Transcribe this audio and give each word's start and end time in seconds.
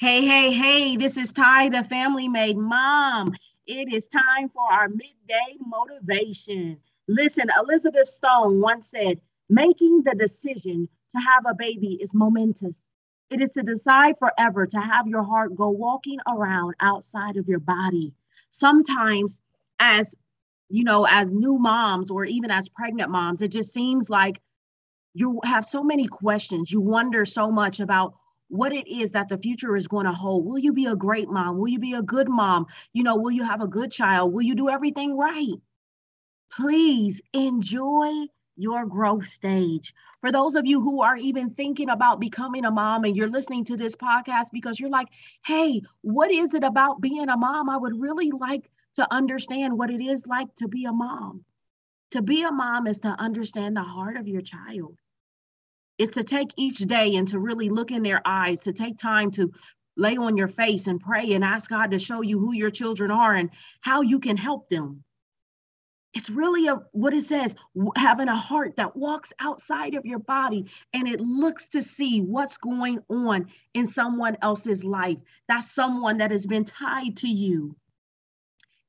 Hey, 0.00 0.24
hey, 0.24 0.50
hey, 0.50 0.96
this 0.96 1.18
is 1.18 1.30
Ty, 1.30 1.68
the 1.68 1.84
family 1.84 2.26
made 2.26 2.56
mom. 2.56 3.34
It 3.66 3.92
is 3.92 4.08
time 4.08 4.48
for 4.48 4.62
our 4.62 4.88
midday 4.88 5.58
motivation. 5.60 6.78
Listen, 7.06 7.48
Elizabeth 7.62 8.08
Stone 8.08 8.62
once 8.62 8.88
said, 8.88 9.20
making 9.50 10.04
the 10.04 10.14
decision 10.14 10.88
to 11.14 11.20
have 11.20 11.44
a 11.44 11.54
baby 11.54 11.98
is 12.00 12.14
momentous. 12.14 12.78
It 13.28 13.42
is 13.42 13.50
to 13.50 13.62
decide 13.62 14.14
forever 14.18 14.66
to 14.68 14.78
have 14.78 15.06
your 15.06 15.22
heart 15.22 15.54
go 15.54 15.68
walking 15.68 16.18
around 16.26 16.76
outside 16.80 17.36
of 17.36 17.46
your 17.46 17.60
body. 17.60 18.14
Sometimes, 18.52 19.42
as 19.80 20.14
you 20.70 20.82
know, 20.82 21.04
as 21.04 21.30
new 21.30 21.58
moms 21.58 22.10
or 22.10 22.24
even 22.24 22.50
as 22.50 22.70
pregnant 22.70 23.10
moms, 23.10 23.42
it 23.42 23.48
just 23.48 23.70
seems 23.70 24.08
like 24.08 24.40
you 25.12 25.40
have 25.44 25.66
so 25.66 25.84
many 25.84 26.06
questions. 26.06 26.72
You 26.72 26.80
wonder 26.80 27.26
so 27.26 27.50
much 27.50 27.80
about 27.80 28.14
what 28.50 28.72
it 28.72 28.88
is 28.88 29.12
that 29.12 29.28
the 29.28 29.38
future 29.38 29.76
is 29.76 29.86
going 29.86 30.06
to 30.06 30.12
hold. 30.12 30.44
Will 30.44 30.58
you 30.58 30.72
be 30.72 30.86
a 30.86 30.96
great 30.96 31.28
mom? 31.28 31.56
Will 31.58 31.68
you 31.68 31.78
be 31.78 31.94
a 31.94 32.02
good 32.02 32.28
mom? 32.28 32.66
You 32.92 33.04
know, 33.04 33.16
will 33.16 33.30
you 33.30 33.44
have 33.44 33.62
a 33.62 33.68
good 33.68 33.92
child? 33.92 34.32
Will 34.32 34.42
you 34.42 34.54
do 34.54 34.68
everything 34.68 35.16
right? 35.16 35.54
Please 36.52 37.20
enjoy 37.32 38.10
your 38.56 38.84
growth 38.84 39.26
stage. 39.26 39.94
For 40.20 40.32
those 40.32 40.56
of 40.56 40.66
you 40.66 40.80
who 40.80 41.00
are 41.00 41.16
even 41.16 41.50
thinking 41.50 41.88
about 41.88 42.20
becoming 42.20 42.64
a 42.64 42.70
mom 42.70 43.04
and 43.04 43.16
you're 43.16 43.30
listening 43.30 43.64
to 43.66 43.76
this 43.76 43.94
podcast 43.96 44.48
because 44.52 44.78
you're 44.78 44.90
like, 44.90 45.08
hey, 45.46 45.80
what 46.02 46.30
is 46.30 46.52
it 46.52 46.64
about 46.64 47.00
being 47.00 47.28
a 47.28 47.36
mom? 47.36 47.70
I 47.70 47.76
would 47.76 47.98
really 47.98 48.30
like 48.32 48.68
to 48.96 49.06
understand 49.12 49.78
what 49.78 49.90
it 49.90 50.02
is 50.02 50.26
like 50.26 50.54
to 50.56 50.68
be 50.68 50.84
a 50.84 50.92
mom. 50.92 51.44
To 52.10 52.20
be 52.20 52.42
a 52.42 52.50
mom 52.50 52.88
is 52.88 52.98
to 53.00 53.08
understand 53.08 53.76
the 53.76 53.82
heart 53.82 54.16
of 54.16 54.26
your 54.26 54.42
child. 54.42 54.98
It's 56.00 56.14
to 56.14 56.24
take 56.24 56.48
each 56.56 56.78
day 56.78 57.16
and 57.16 57.28
to 57.28 57.38
really 57.38 57.68
look 57.68 57.90
in 57.90 58.02
their 58.02 58.22
eyes, 58.24 58.62
to 58.62 58.72
take 58.72 58.96
time 58.96 59.30
to 59.32 59.52
lay 59.98 60.16
on 60.16 60.34
your 60.34 60.48
face 60.48 60.86
and 60.86 60.98
pray 60.98 61.34
and 61.34 61.44
ask 61.44 61.68
God 61.68 61.90
to 61.90 61.98
show 61.98 62.22
you 62.22 62.38
who 62.38 62.54
your 62.54 62.70
children 62.70 63.10
are 63.10 63.34
and 63.34 63.50
how 63.82 64.00
you 64.00 64.18
can 64.18 64.38
help 64.38 64.70
them. 64.70 65.04
It's 66.14 66.30
really 66.30 66.68
a 66.68 66.76
what 66.92 67.12
it 67.12 67.24
says, 67.24 67.54
having 67.96 68.28
a 68.28 68.34
heart 68.34 68.76
that 68.78 68.96
walks 68.96 69.34
outside 69.40 69.94
of 69.94 70.06
your 70.06 70.20
body 70.20 70.64
and 70.94 71.06
it 71.06 71.20
looks 71.20 71.68
to 71.72 71.82
see 71.82 72.22
what's 72.22 72.56
going 72.56 73.00
on 73.10 73.50
in 73.74 73.86
someone 73.86 74.38
else's 74.40 74.82
life. 74.82 75.18
That's 75.48 75.70
someone 75.70 76.16
that 76.16 76.30
has 76.30 76.46
been 76.46 76.64
tied 76.64 77.18
to 77.18 77.28
you. 77.28 77.76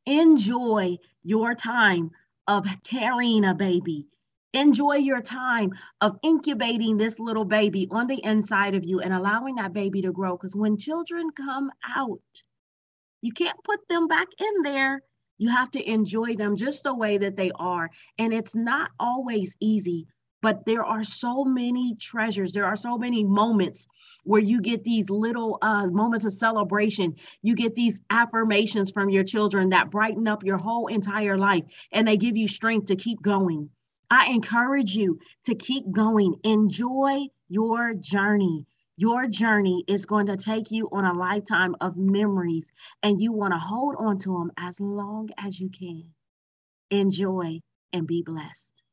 Enjoy 0.06 0.98
your 1.24 1.56
time 1.56 2.12
of 2.48 2.66
carrying 2.86 3.44
a 3.44 3.54
baby. 3.54 4.08
Enjoy 4.54 4.96
your 4.96 5.22
time 5.22 5.72
of 6.02 6.20
incubating 6.24 6.98
this 6.98 7.20
little 7.20 7.46
baby 7.46 7.88
on 7.90 8.08
the 8.08 8.22
inside 8.24 8.76
of 8.76 8.84
you 8.84 9.00
and 9.00 9.14
allowing 9.14 9.56
that 9.56 9.72
baby 9.72 10.02
to 10.02 10.12
grow. 10.12 10.36
Because 10.36 10.56
when 10.56 10.78
children 10.78 11.30
come 11.32 11.72
out, 11.96 12.20
you 13.22 13.32
can't 13.32 13.64
put 13.64 13.80
them 13.88 14.08
back 14.10 14.28
in 14.38 14.64
there. 14.64 15.02
You 15.38 15.50
have 15.50 15.72
to 15.72 15.90
enjoy 15.90 16.36
them 16.36 16.58
just 16.58 16.84
the 16.84 16.94
way 16.94 17.18
that 17.18 17.38
they 17.38 17.52
are. 17.56 17.90
And 18.18 18.34
it's 18.34 18.54
not 18.54 18.92
always 19.00 19.56
easy, 19.62 20.06
but 20.42 20.66
there 20.66 20.84
are 20.84 21.06
so 21.06 21.46
many 21.46 21.96
treasures. 21.96 22.52
There 22.52 22.66
are 22.66 22.76
so 22.76 22.98
many 22.98 23.24
moments 23.24 23.88
where 24.26 24.42
you 24.42 24.60
get 24.60 24.84
these 24.84 25.10
little 25.10 25.60
uh, 25.62 25.88
moments 25.88 26.26
of 26.26 26.34
celebration. 26.34 27.16
You 27.42 27.56
get 27.56 27.74
these 27.74 28.02
affirmations 28.10 28.92
from 28.92 29.10
your 29.10 29.24
children 29.24 29.70
that 29.70 29.92
brighten 29.92 30.28
up 30.28 30.44
your 30.44 30.58
whole 30.58 30.88
entire 30.88 31.38
life 31.38 31.64
and 31.94 32.06
they 32.06 32.18
give 32.18 32.36
you 32.36 32.50
strength 32.50 32.88
to 32.88 32.98
keep 32.98 33.22
going. 33.22 33.70
I 34.12 34.26
encourage 34.26 34.94
you 34.94 35.20
to 35.46 35.56
keep 35.56 35.90
going. 35.90 36.36
Enjoy 36.44 37.28
your 37.48 37.94
journey. 37.94 38.68
Your 38.98 39.26
journey 39.26 39.86
is 39.88 40.06
going 40.06 40.26
to 40.26 40.36
take 40.36 40.70
you 40.70 40.90
on 40.92 41.06
a 41.06 41.14
lifetime 41.14 41.78
of 41.80 41.96
memories, 41.96 42.70
and 43.02 43.22
you 43.22 43.32
want 43.32 43.54
to 43.54 43.58
hold 43.58 43.96
on 43.98 44.20
to 44.20 44.34
them 44.38 44.52
as 44.58 44.82
long 44.82 45.30
as 45.38 45.58
you 45.58 45.70
can. 45.70 46.04
Enjoy 46.90 47.62
and 47.94 48.06
be 48.06 48.22
blessed. 48.22 48.84